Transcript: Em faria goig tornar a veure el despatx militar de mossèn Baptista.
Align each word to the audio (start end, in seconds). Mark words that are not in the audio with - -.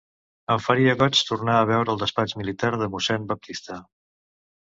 Em 0.53 0.61
faria 0.67 0.95
goig 1.01 1.19
tornar 1.27 1.57
a 1.57 1.67
veure 1.73 1.93
el 1.93 2.01
despatx 2.03 2.33
militar 2.41 2.71
de 2.83 2.87
mossèn 2.95 3.27
Baptista. 3.33 3.77